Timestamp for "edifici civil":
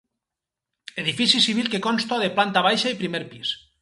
1.03-1.69